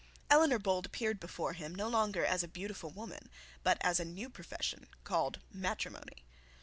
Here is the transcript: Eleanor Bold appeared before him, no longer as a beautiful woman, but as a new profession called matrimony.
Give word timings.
Eleanor 0.31 0.57
Bold 0.57 0.87
appeared 0.87 1.19
before 1.19 1.53
him, 1.53 1.75
no 1.75 1.87
longer 1.87 2.25
as 2.25 2.41
a 2.41 2.47
beautiful 2.47 2.89
woman, 2.89 3.29
but 3.61 3.77
as 3.81 3.99
a 3.99 4.03
new 4.03 4.31
profession 4.31 4.87
called 5.03 5.41
matrimony. 5.51 6.25